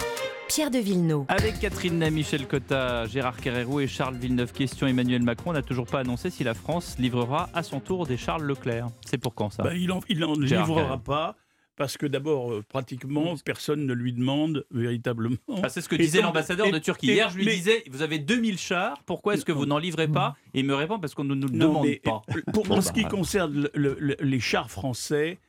Pierre 0.48 0.72
de 0.72 0.80
Villeneuve. 0.80 1.26
Avec 1.28 1.60
Catherine 1.60 2.10
Michel 2.10 2.48
Cotta, 2.48 3.06
Gérard 3.06 3.38
Kerrerou 3.38 3.80
et 3.82 3.88
Charles 3.88 4.16
Villeneuve. 4.18 4.52
Question 4.52 4.88
Emmanuel 4.88 5.22
Macron 5.22 5.54
n'a 5.54 5.62
toujours 5.62 5.86
pas 5.86 6.00
annoncé 6.00 6.32
si 6.32 6.44
la 6.44 6.56
France 6.56 6.98
livrera 6.98 7.50
à 7.54 7.62
son 7.62 7.80
tour 7.80 8.08
des 8.08 8.18
Charles 8.18 8.44
Leclerc. 8.46 8.88
C'est 9.08 9.20
pour 9.20 9.36
quand 9.36 9.52
ça? 9.52 9.62
Ben, 9.64 9.74
il 9.74 9.88
n'en 9.88 10.00
il 10.10 10.24
en 10.26 10.34
Gérard 10.42 10.68
livrera 10.68 10.98
pas. 10.98 11.36
Parce 11.80 11.96
que 11.98 12.06
d'abord, 12.06 12.52
euh, 12.52 12.62
pratiquement, 12.68 13.36
personne 13.46 13.86
ne 13.86 13.94
lui 13.94 14.12
demande 14.12 14.66
véritablement. 14.70 15.38
Ah, 15.64 15.70
c'est 15.70 15.80
ce 15.80 15.88
que 15.88 15.96
disait 15.96 16.22
l'ambassadeur 16.22 16.70
de 16.70 16.78
Turquie. 16.78 17.10
et- 17.10 17.14
Hier, 17.14 17.30
je 17.30 17.38
lui 17.38 17.46
mais- 17.46 17.56
disais 17.56 17.84
Vous 17.90 18.02
avez 18.02 18.20
2000 18.20 18.58
chars, 18.60 19.02
pourquoi 19.06 19.36
est-ce 19.36 19.46
que 19.46 19.54
vous 19.54 19.66
n'en 19.66 19.78
livrez 19.78 20.10
pas? 20.10 20.36
Et 20.54 20.60
il 20.60 20.66
me 20.66 20.76
répond 20.76 21.00
Parce 21.00 21.16
qu'on 21.16 21.24
ne 21.24 21.36
nous 21.36 21.48
le 21.48 21.58
demande 21.58 21.88
mais, 21.88 21.96
pas. 22.04 22.22
Pour 22.54 22.66
Bon, 22.66 22.82
ce 22.82 22.88
bah, 22.90 22.94
qui 22.94 23.00
alors. 23.00 23.12
concerne 23.12 23.54
le- 23.62 23.72
le- 23.74 23.98
le- 23.98 24.18
les 24.20 24.40
chars 24.42 24.70
français, 24.70 25.40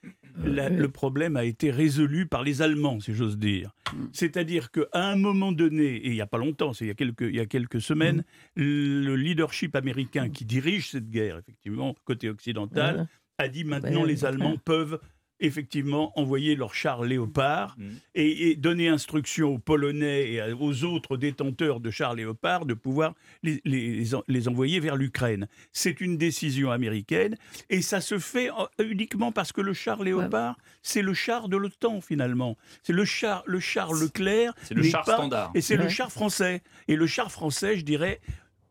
la- 0.45 0.69
le 0.69 0.89
problème 0.89 1.37
a 1.37 1.43
été 1.45 1.73
résolu 1.73 2.27
par 2.27 2.45
les 2.45 2.63
Allemands, 2.63 3.01
si 3.01 3.13
j'ose 3.13 3.37
dire. 3.37 3.73
C'est-à-dire 4.13 4.71
qu'à 4.71 4.85
un 4.93 5.17
moment 5.17 5.51
donné, 5.51 5.97
et 5.97 6.07
il 6.11 6.13
n'y 6.13 6.21
a 6.21 6.27
pas 6.29 6.39
longtemps, 6.39 6.73
c'est 6.73 6.85
il 6.85 6.89
y 6.89 6.93
a 6.93 6.95
quelques, 6.95 7.23
il 7.23 7.35
y 7.35 7.41
a 7.41 7.47
quelques 7.47 7.81
semaines, 7.81 8.23
le 8.55 9.17
leadership 9.17 9.75
américain 9.75 10.29
qui 10.29 10.45
dirige 10.45 10.91
cette 10.91 11.11
guerre, 11.11 11.39
effectivement, 11.39 11.97
côté 12.05 12.29
occidental, 12.31 13.09
a 13.39 13.49
dit 13.49 13.65
maintenant 13.65 14.03
Ben, 14.03 14.07
les 14.07 14.25
Allemands 14.25 14.57
peuvent 14.65 15.01
effectivement 15.41 16.19
envoyer 16.19 16.55
leurs 16.57 16.75
chars 16.75 17.03
léopards 17.05 17.75
Mhm. 17.79 17.91
et, 18.15 18.51
et 18.51 18.57
donner 18.57 18.89
instruction 18.89 19.55
aux 19.55 19.59
Polonais 19.59 20.33
et 20.33 20.43
aux 20.53 20.85
autres 20.85 21.17
détenteurs 21.17 21.81
de 21.81 21.91
chars 21.91 22.15
léopards 22.15 22.67
de 22.67 22.75
pouvoir 22.75 23.15
les, 23.43 23.61
les 23.65 24.15
en- 24.15 24.23
les 24.29 24.49
envoyer 24.49 24.81
vers 24.81 24.97
l'Ukraine. 24.97 25.49
C'est 25.73 26.01
une 26.01 26.17
décision 26.19 26.71
américaine 26.71 27.37
et 27.69 27.83
ça 27.83 28.01
se 28.01 28.19
fait 28.19 28.51
en- 28.51 28.69
uniquement 28.79 29.33
parce 29.33 29.53
que 29.53 29.61
le 29.61 29.73
char 29.73 30.03
léopard, 30.03 30.57
c'est 30.83 31.03
le 31.03 31.15
char 31.15 31.49
de 31.49 31.57
l'OTAN 31.57 32.01
finalement. 32.01 32.57
C'est 32.83 32.93
le 32.93 33.05
char, 33.05 33.43
le 33.47 33.61
char 33.61 33.93
Leclerc. 33.93 34.55
C'est 34.63 34.75
le 34.75 34.83
char 34.83 35.05
pas- 35.05 35.15
standard. 35.15 35.51
Et 35.55 35.61
c'est 35.61 35.77
le 35.77 35.89
char 35.89 36.11
français. 36.13 36.63
Et 36.89 36.97
le 36.97 37.07
char 37.07 37.31
français, 37.33 37.77
je 37.77 37.85
dirais, 37.85 38.21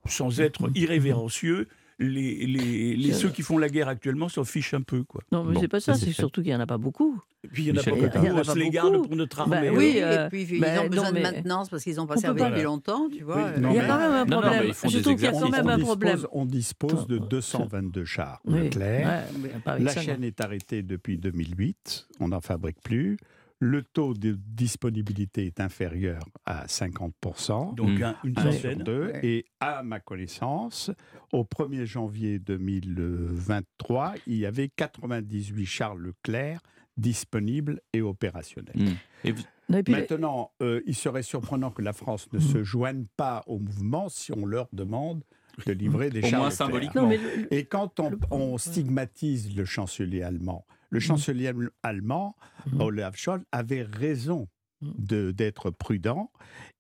sans 0.05 0.39
être 0.39 0.69
irrévérencieux, 0.75 1.67
les, 2.00 2.46
les, 2.48 2.96
les- 2.96 3.13
ceux 3.13 3.29
qui 3.29 3.41
font 3.41 3.58
la 3.58 3.68
guerre 3.70 3.88
actuellement 3.89 4.29
s'en 4.29 4.44
fichent 4.46 4.74
un 4.74 4.82
peu. 4.82 5.03
Quoi. 5.03 5.22
Non, 5.32 5.44
mais 5.44 5.53
Bon, 5.56 5.60
c'est 5.60 5.68
pas 5.68 5.79
ça, 5.82 5.94
c'est 5.96 6.12
surtout 6.12 6.41
qu'il 6.41 6.51
n'y 6.51 6.56
en 6.56 6.62
a 6.62 6.65
pas 6.68 6.77
beaucoup. 6.77 7.22
Et 7.44 7.48
puis 7.48 7.63
il 7.63 7.68
y 7.68 7.72
en 7.72 7.75
a 7.75 7.77
Michel 7.77 7.94
pas 7.94 8.20
beaucoup, 8.20 8.25
on 8.34 8.36
pas 8.36 8.44
se 8.44 8.58
les 8.58 8.70
garde 8.70 9.06
pour 9.08 9.15
notre 9.15 9.46
Bah 9.48 9.58
armée. 9.58 9.70
oui, 9.70 9.77
Oui, 9.77 9.94
euh, 10.01 10.25
et 10.25 10.29
puis 10.29 10.48
ils 10.50 10.60
ben, 10.62 10.86
ont 10.86 10.89
besoin 10.89 11.12
non, 11.12 11.18
de 11.18 11.24
maintenance 11.24 11.70
parce 11.70 11.84
qu'ils 11.84 11.96
n'ont 11.96 12.08
pas 12.08 12.18
servi 12.18 12.41
depuis 12.41 12.63
longtemps, 12.63 13.08
tu 13.10 13.24
vois. 13.24 13.36
Oui, 13.38 13.41
euh, 13.56 13.60
non, 13.60 13.70
Il 13.72 13.75
y 13.75 13.79
a 13.79 13.88
quand 13.88 13.98
même 13.98 14.12
un 14.12 14.25
Non, 14.25 14.36
non, 14.38 14.41
problème. 14.50 14.74
font 14.74 14.89
Je 14.89 15.00
trouve 15.00 15.15
qu'il 15.15 15.24
y 15.25 15.27
a 15.27 15.32
quand 15.32 15.50
même 15.50 15.65
on 15.65 15.70
un 15.70 15.75
dispose, 15.77 15.86
problème. 15.98 16.20
on 16.32 16.46
dispose 16.46 17.08
de 17.08 17.15
Attends, 17.18 17.25
222 17.27 18.06
chars 18.06 18.41
Leclerc. 18.46 19.24
La 19.65 19.79
non. 19.79 19.91
chaîne 19.91 20.24
est 20.24 20.41
arrêtée 20.41 20.84
depuis 20.84 21.18
2008, 21.18 22.08
on 22.20 22.29
n'en 22.29 22.41
fabrique 22.41 22.82
plus. 22.82 23.18
Le 23.62 23.84
taux 23.84 24.13
de 24.13 24.38
disponibilité 24.48 25.46
est 25.48 25.60
inférieur 25.60 26.22
à 26.46 26.66
50%. 26.68 27.74
Donc 27.75 28.00
Mm. 28.00 28.04
un- 28.04 28.16
une 28.24 28.34
un 28.39 28.51
sur 28.51 28.54
centaine. 28.54 28.84
deux. 28.84 29.12
Et 29.22 29.46
à 29.60 29.84
ma 29.84 30.00
connaissance, 30.00 30.92
au 31.34 31.44
1er 31.44 31.86
janvier 31.86 32.39
2023, 32.39 34.13
il 34.28 34.38
y 34.38 34.46
avait 34.46 34.70
98 34.70 35.66
chars 35.66 35.96
Leclerc 35.96 36.62
disponibles 36.98 37.82
et 37.94 38.01
opérationnels. 38.01 38.75
Mm. 38.75 38.88
Et 39.25 39.32
vous- 39.32 39.44
puis, 39.84 39.94
Maintenant, 39.94 40.51
euh, 40.62 40.82
il 40.86 40.96
serait 40.96 41.22
surprenant 41.24 41.70
que 41.72 41.82
la 41.82 41.94
France 41.94 42.28
ne 42.34 42.39
se 42.39 42.63
joigne 42.63 43.06
pas 43.18 43.44
au 43.48 43.60
mouvement 43.60 44.10
si 44.10 44.32
on 44.32 44.46
leur 44.46 44.68
demande 44.74 45.24
de 45.66 45.72
livrer 45.74 46.10
des 46.10 46.20
Au 46.20 46.28
chars 46.28 46.39
moins 46.39 46.50
Leclerc. 46.50 46.66
symboliquement. 46.68 47.01
non, 47.04 47.08
mais 47.10 47.18
le- 47.18 47.42
le- 47.44 47.54
Et 47.54 47.66
quand 47.66 48.00
on, 48.32 48.58
stigmatise 48.58 49.56
le 49.56 49.66
chancelier 49.66 50.24
allemand, 50.24 50.66
le 50.89 51.00
chancelier 51.00 51.48
allem- 51.48 51.69
allemand, 51.84 52.36
Mhm. 52.67 52.81
Olaf 52.81 53.15
Scholz, 53.15 53.43
avait 53.51 53.84
raison 53.84 54.48
de- 54.81 55.31
d'être 55.31 55.72
prudent. 55.72 56.31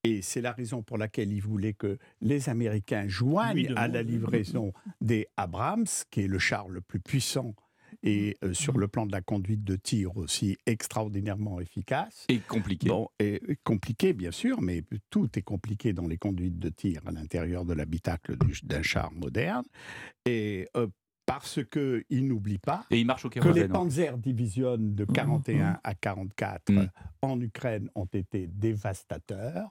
Et 0.05 0.21
c'est 0.21 0.39
la 0.41 0.53
raison 0.53 0.81
pour 0.83 0.97
laquelle 0.97 1.31
il 1.33 1.41
voulait 1.41 1.73
que 1.73 1.97
les 2.21 2.47
Américains 2.49 3.07
joignent 3.07 3.73
à 3.75 3.87
la 3.89 4.03
livraison 4.03 4.71
des 5.01 5.27
Abrams, 5.35 5.85
qui 6.09 6.21
est 6.21 6.27
le 6.27 6.39
char 6.39 6.69
le 6.69 6.79
plus 6.79 7.01
puissant 7.01 7.53
et 8.03 8.37
euh, 8.45 8.53
sur 8.53 8.77
le 8.77 8.87
plan 8.87 9.05
de 9.05 9.11
la 9.11 9.19
conduite 9.21 9.65
de 9.65 9.75
tir 9.75 10.15
aussi 10.15 10.57
extraordinairement 10.65 11.59
efficace. 11.59 12.25
Et 12.29 12.39
compliqué. 12.39 12.87
Bon, 12.87 13.09
et 13.19 13.41
compliqué 13.65 14.13
bien 14.13 14.31
sûr, 14.31 14.61
mais 14.61 14.83
tout 15.09 15.27
est 15.37 15.41
compliqué 15.41 15.91
dans 15.91 16.07
les 16.07 16.17
conduites 16.17 16.57
de 16.59 16.69
tir 16.69 17.01
à 17.05 17.11
l'intérieur 17.11 17.65
de 17.65 17.73
l'habitacle 17.73 18.37
du- 18.37 18.61
d'un 18.63 18.81
char 18.83 19.11
moderne. 19.11 19.65
Et 20.25 20.67
euh, 20.77 20.87
parce 21.29 21.59
qu'il 21.63 22.27
n'oublie 22.27 22.57
pas 22.57 22.85
Et 22.91 22.99
il 22.99 23.05
marche 23.05 23.25
au 23.25 23.29
que 23.29 23.47
les 23.49 23.63
hein. 23.63 23.69
Panzer 23.69 24.17
Division 24.17 24.77
de 24.79 25.05
41 25.05 25.79
à 25.83 25.93
44 25.95 26.71
Mm. 26.71 26.87
en 27.21 27.39
Ukraine 27.41 27.89
ont 27.95 28.05
été 28.11 28.47
dévastateurs 28.47 29.69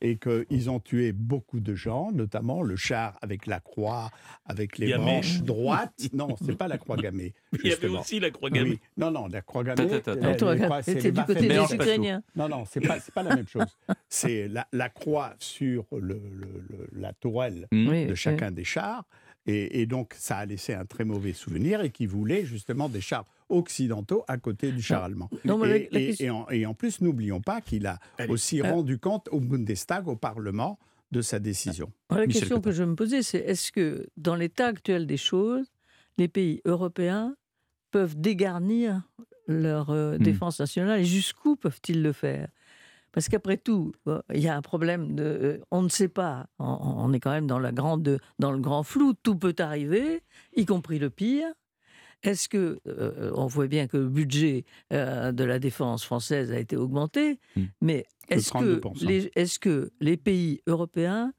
et 0.00 0.16
qu'ils 0.16 0.70
ont 0.70 0.78
tué 0.78 1.10
beaucoup 1.10 1.58
de 1.58 1.74
gens, 1.74 2.12
notamment 2.12 2.62
le 2.62 2.76
char 2.76 3.18
avec 3.20 3.46
la 3.46 3.58
croix, 3.58 4.10
avec 4.46 4.78
les 4.78 4.90
Gammée. 4.90 5.04
branches 5.04 5.42
droites. 5.42 5.92
Non, 6.12 6.36
c'est 6.40 6.56
pas 6.56 6.68
la 6.68 6.78
croix 6.78 6.96
gammée. 6.96 7.34
Il 7.64 7.70
y 7.70 7.72
avait 7.72 7.88
aussi 7.88 8.20
la 8.20 8.30
croix 8.30 8.48
gammée. 8.48 8.70
Oui. 8.70 8.80
Non, 8.96 9.10
non, 9.10 9.26
la 9.26 9.40
croix 9.42 9.64
gammée. 9.64 9.88
c'est 10.82 11.10
du 11.12 11.24
côté 11.24 11.48
des. 11.48 11.74
Ukrainiens. 11.74 12.22
non, 12.36 12.48
non, 12.48 12.64
c'est 12.64 12.80
pas, 12.80 12.98
pas 13.12 13.24
la 13.24 13.34
même 13.34 13.48
chose. 13.48 13.66
C'est 14.08 14.46
la, 14.46 14.68
la 14.72 14.88
croix 14.88 15.34
sur 15.40 15.84
le, 15.92 15.98
le- 16.00 16.62
le- 16.68 16.88
la 16.92 17.12
tourelle 17.14 17.66
Mm. 17.72 17.88
Oui, 17.88 18.04
de 18.04 18.10
oui. 18.10 18.16
chacun 18.16 18.52
des 18.52 18.64
chars. 18.64 19.04
Et, 19.48 19.80
et 19.80 19.86
donc, 19.86 20.14
ça 20.16 20.36
a 20.36 20.46
laissé 20.46 20.74
un 20.74 20.84
très 20.84 21.04
mauvais 21.04 21.32
souvenir 21.32 21.80
et 21.80 21.90
qui 21.90 22.06
voulait 22.06 22.44
justement 22.44 22.88
des 22.88 23.00
chars 23.00 23.24
occidentaux 23.48 24.22
à 24.28 24.36
côté 24.36 24.70
du 24.72 24.82
char 24.82 25.02
allemand. 25.04 25.30
Non, 25.44 25.56
la- 25.64 25.76
et, 25.78 25.88
la 25.90 26.00
et- 26.00 26.06
question- 26.08 26.26
et 26.26 26.30
en, 26.30 26.48
et 26.50 26.66
en 26.66 26.74
plus, 26.74 27.00
n'oublions 27.00 27.40
pas 27.40 27.60
qu'il 27.62 27.86
a 27.86 27.98
Allez. 28.18 28.30
aussi 28.32 28.60
Euh. 28.60 28.70
rendu 28.70 28.98
compte 28.98 29.28
au 29.32 29.40
Bundestag, 29.40 30.06
au 30.06 30.16
Parlement, 30.16 30.78
de 31.10 31.22
sa 31.22 31.38
décision. 31.38 31.90
La 32.10 32.26
Michel 32.26 32.42
question 32.42 32.60
que 32.60 32.70
je 32.72 32.84
me 32.84 32.94
posais, 32.94 33.22
c'est 33.22 33.38
est-ce 33.38 33.72
que 33.72 34.06
dans 34.18 34.34
l'état 34.36 34.66
actuel 34.66 35.06
des 35.06 35.16
choses, 35.16 35.66
les 36.18 36.28
pays 36.28 36.60
européens 36.66 37.34
peuvent 37.90 38.20
dégarnir 38.20 39.02
leur 39.46 39.88
euh, 39.88 40.18
Hmm. 40.18 40.22
défense 40.22 40.60
nationale 40.60 41.00
et 41.00 41.04
jusqu'où 41.06 41.56
peuvent-ils 41.56 42.02
le 42.02 42.12
faire? 42.12 42.48
Parce 43.18 43.28
qu'après 43.28 43.56
tout, 43.56 43.90
il 44.32 44.40
y 44.40 44.46
a 44.46 44.56
un 44.56 44.62
problème 44.62 45.16
de, 45.16 45.24
euh, 45.24 45.58
on 45.72 45.82
ne 45.82 45.88
sait 45.88 46.06
pas. 46.06 46.46
On, 46.60 47.12
est 47.12 47.18
quand 47.18 47.32
même 47.32 47.48
dans 47.48 47.58
la 47.58 47.72
grande, 47.72 48.20
dans 48.38 48.52
le 48.52 48.60
grand 48.60 48.84
flou. 48.84 49.12
Tout 49.24 49.34
peut 49.34 49.56
arriver, 49.58 50.22
y 50.54 50.64
compris 50.66 51.00
le 51.00 51.10
pire. 51.10 51.48
Est-ce 52.22 52.48
que 52.48 52.78
euh, 52.86 53.32
on 53.34 53.46
voit 53.46 53.66
bien 53.66 53.88
que 53.88 53.96
le 53.96 54.08
budget 54.08 54.64
euh, 54.92 55.32
de 55.32 55.42
la 55.42 55.58
défense 55.58 56.04
française 56.04 56.52
a 56.52 56.60
été 56.60 56.76
augmenté, 56.76 57.40
Hmm. 57.56 57.64
mais 57.80 58.06
est-ce 58.28 58.52
que 58.52 58.78
32%. 58.78 59.04
les 59.04 59.32
est-ce 59.34 59.58
que 59.58 59.90
les 59.98 60.16
pays 60.16 60.60
européens 60.68 61.32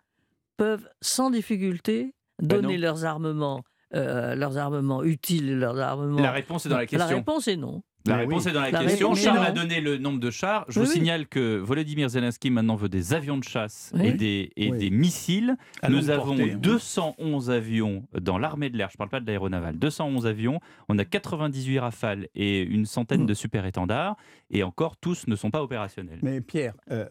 peuvent 0.57 0.89
sans 1.00 1.29
difficulté 1.29 2.13
Ben 2.43 2.59
donner 2.62 2.77
leurs 2.77 3.05
armements, 3.05 3.63
euh, 3.95 4.36
leurs 4.36 4.57
armements 4.57 5.01
utiles, 5.01 5.57
leurs 5.57 5.79
armements 5.79 6.19
La 6.19 6.31
réponse 6.33 6.65
est 6.65 6.69
dans 6.69 6.75
la 6.75 6.81
La 6.81 6.88
question. 6.88 7.15
réponse 7.15 7.48
est 7.48 7.55
non. 7.55 7.83
La 8.10 8.16
Mais 8.18 8.22
réponse 8.25 8.44
oui. 8.46 8.51
est 8.51 8.54
dans 8.54 8.62
la, 8.62 8.72
La 8.72 8.84
question. 8.84 9.16
Charles 9.16 9.46
a 9.46 9.51
donné 9.51 9.80
le 9.82 9.98
nombre 9.98 10.20
de 10.20 10.30
chars. 10.32 10.66
Je 10.68 10.80
Oui, 10.80 10.86
vous 10.86 10.92
oui. 10.92 10.98
signale 10.98 11.28
que 11.28 11.58
Volodymyr 11.58 12.10
Zelensky 12.10 12.50
maintenant 12.50 12.75
veut 12.75 12.89
des 12.89 13.13
avions 13.13 13.38
de 13.38 13.44
chasse 13.44 13.92
Oui. 13.96 14.08
et, 14.08 14.13
des, 14.13 14.51
et 14.58 14.72
Oui. 14.72 14.78
des 14.78 14.89
missiles. 14.89 15.56
À 15.82 15.89
Nous 15.89 16.10
avons 16.10 16.36
portée, 16.36 16.51
hein. 16.54 16.58
211 16.58 17.50
avions 17.51 18.08
dans 18.20 18.38
l'armée 18.38 18.70
de 18.70 18.78
l'air. 18.78 18.89
Je 18.89 18.96
ne 18.96 18.98
parle 18.98 19.10
pas 19.10 19.20
de 19.20 19.25
l'aéronaval. 19.28 19.78
211 19.78 20.25
avions. 20.28 20.60
On 20.89 20.98
a 20.98 21.06
98 21.06 21.80
rafales 21.80 22.28
et 22.36 22.62
une 22.62 22.86
centaine 22.86 23.24
Mm. 23.24 23.28
de 23.28 23.34
super 23.34 23.66
étendards. 23.66 24.16
Et 24.50 24.63
encore, 24.63 24.98
tous 24.98 25.28
ne 25.28 25.36
sont 25.36 25.51
pas 25.51 25.62
opérationnels. 25.63 26.20
Mais 26.22 26.42
Pierre, 26.42 26.74
euh, 26.92 27.06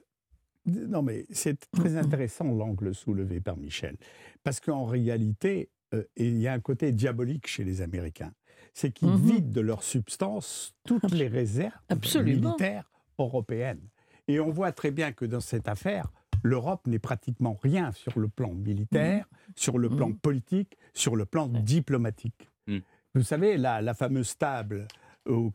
non 0.67 1.03
mais 1.03 1.25
c'est 1.31 1.59
très 1.71 1.97
intéressant 1.97 2.45
l'angle 2.53 2.95
soulevé 2.95 3.41
par 3.41 3.57
Michel, 3.57 3.97
parce 4.45 4.61
qu'en 4.61 4.85
réalité, 4.85 5.71
euh, 5.95 6.03
il 6.17 6.37
y 6.39 6.47
a 6.47 6.53
un 6.53 6.61
côté 6.61 6.93
diabolique 6.93 7.47
chez 7.47 7.65
les 7.65 7.81
Américains, 7.81 8.33
c'est 8.79 8.93
qu'ils 8.93 9.09
Mhm. 9.09 9.17
vident 9.27 9.53
de 9.53 9.61
leur 9.61 9.83
substance 9.83 10.73
toutes 10.87 11.11
les 11.11 11.27
réserves 11.27 11.73
Absolument. 11.89 12.51
militaires 12.51 12.89
européennes. 13.19 13.81
Et 14.29 14.39
on 14.39 14.51
voit 14.51 14.71
très 14.71 14.93
bien 14.93 15.11
que 15.11 15.25
dans 15.25 15.41
cette 15.41 15.67
affaire, 15.67 16.13
l'Europe 16.45 16.87
n'est 16.87 17.01
pratiquement 17.01 17.59
rien 17.61 17.91
sur 17.91 18.21
le 18.21 18.29
plan 18.29 18.53
militaire, 18.55 19.27
sur 19.57 19.79
le 19.79 19.89
plan 19.89 20.11
Mhm. 20.11 20.19
politique, 20.19 20.77
sur 20.95 21.17
le 21.17 21.25
plan 21.27 21.49
diplomatique. 21.49 22.49
Mhm. 22.69 22.83
Vous 23.17 23.23
savez, 23.25 23.57
la, 23.57 23.83
la 23.83 23.95
fameuse 23.95 24.39
table 24.39 24.87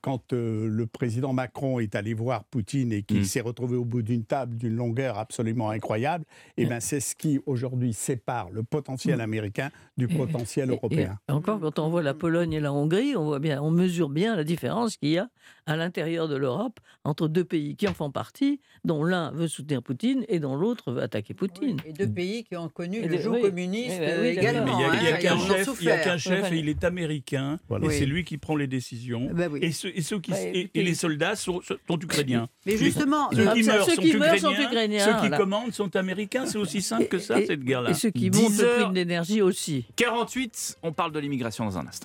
quand 0.01 0.33
euh, 0.33 0.67
le 0.67 0.85
président 0.85 1.33
Macron 1.33 1.79
est 1.79 1.95
allé 1.95 2.13
voir 2.13 2.43
Poutine 2.43 2.91
et 2.93 3.01
qu'il 3.03 3.21
Mm. 3.21 3.23
s'est 3.25 3.41
retrouvé 3.41 3.75
au 3.75 3.85
bout 3.85 4.01
d'une 4.03 4.23
table 4.23 4.55
d'une 4.57 4.75
longueur 4.75 5.17
absolument 5.17 5.69
incroyable, 5.71 6.25
eh 6.57 6.65
ben, 6.65 6.79
c'est 6.79 6.99
ce 6.99 7.15
qui 7.15 7.39
aujourd'hui 7.45 7.93
sépare 7.93 8.49
le 8.51 8.63
potentiel 8.63 9.19
américain 9.21 9.71
du 9.97 10.05
Et- 10.05 10.15
potentiel 10.15 10.69
Et- 10.69 10.73
européen. 10.73 11.17
et 11.27 11.31
encore, 11.31 11.59
quand 11.59 11.79
on 11.79 11.89
voit 11.89 12.03
la 12.03 12.13
Pologne 12.13 12.53
et 12.53 12.59
la 12.59 12.71
Hongrie, 12.71 13.15
on 13.15 13.25
voit 13.25 13.39
bien, 13.39 13.61
on 13.61 13.71
mesure 13.71 14.09
bien 14.09 14.35
la 14.35 14.43
différence 14.43 14.97
qu'il 14.97 15.09
y 15.09 15.17
a 15.17 15.29
à 15.65 15.75
l'intérieur 15.75 16.27
de 16.27 16.35
l'Europe 16.35 16.79
entre 17.03 17.27
deux 17.27 17.43
pays 17.45 17.75
qui 17.75 17.87
en 17.87 17.93
font 17.93 18.11
partie, 18.11 18.59
dont 18.83 19.03
l'un 19.03 19.31
veut 19.31 19.47
soutenir 19.47 19.81
Poutine 19.81 20.23
et 20.27 20.39
dont 20.39 20.55
l'autre 20.55 20.91
veut 20.91 21.01
attaquer 21.01 21.33
Poutine. 21.33 21.77
Et 21.85 21.93
deux 21.93 22.07
pays 22.11 22.43
qui 22.43 22.55
ont 22.55 22.69
connu 22.69 22.97
Et 22.97 23.07
le 23.07 23.17
jour 23.17 23.33
oui. 23.35 23.41
communiste 23.41 23.97
Oui, 23.99 24.05
oui, 24.05 24.11
euh, 24.11 24.21
oui, 24.21 24.27
également. 24.27 24.65
Mais 24.65 24.71
il 24.71 24.79
y 24.79 24.83
a, 24.83 24.91
hein, 24.91 24.97
il 24.99 25.03
y 25.03 25.07
a 25.07 25.19
et 25.19 25.21
qu'un 25.21 25.37
chef, 25.37 25.47
il 25.47 25.57
y 25.57 25.61
a 25.61 25.63
souffert. 25.65 26.03
qu'un 26.03 26.17
chef 26.17 26.43
Ouais. 26.51 26.57
et 26.57 26.59
il 26.59 26.69
est 26.69 26.83
américain. 26.83 27.59
Voilà. 27.69 27.85
Et 27.85 27.87
Oui. 27.89 27.95
c'est 27.97 28.05
lui 28.05 28.23
qui 28.23 28.37
prend 28.37 28.55
les 28.55 28.67
décisions. 28.67 29.29
Ben 29.33 29.49
oui. 29.53 29.59
Et, 29.61 29.71
ceux, 29.71 29.91
et 29.95 30.01
ceux 30.01 30.19
qui, 30.19 30.31
Ouais, 30.31 30.51
et- 30.53 30.71
et, 30.79 30.83
les 30.83 30.95
soldats 30.95 31.35
sont, 31.35 31.61
sont 31.61 31.99
ukrainiens. 31.99 32.49
Mais 32.65 32.77
justement, 32.77 33.29
Ceux 33.31 33.37
qui 33.53 33.63
meurent 33.63 33.85
ceux 33.85 33.95
sont 33.95 34.01
qui 34.01 34.17
meurent 34.17 34.39
sont 34.39 34.51
ukrainiens. 34.51 35.05
Ceux 35.05 35.11
qui 35.13 35.17
voilà. 35.19 35.37
commandent 35.37 35.73
sont 35.73 35.95
américains. 35.95 36.45
C'est 36.45 36.57
aussi 36.57 36.81
simple 36.81 37.07
que 37.07 37.19
ça, 37.19 37.39
Et- 37.39 37.45
cette 37.45 37.63
guerre-là. 37.63 37.91
Et 37.91 37.93
ceux 37.93 38.09
qui 38.09 38.29
10 38.29 38.41
montent 38.41 38.57
le 38.57 38.67
prix 38.75 38.89
de 38.89 38.95
l'énergie 38.95 39.41
aussi. 39.41 39.85
48, 39.95 40.77
on 40.83 40.91
parle 40.91 41.11
de 41.11 41.19
l'immigration 41.19 41.65
dans 41.65 41.77
un 41.77 41.87
instant. 41.87 41.99